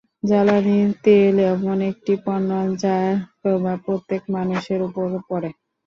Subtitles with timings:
[0.23, 2.49] জ্বালানি তেল এমন একটি পণ্য,
[2.81, 3.07] যার
[3.41, 5.49] প্রভাব প্রত্যেক মানুষের ওপর পড়ে।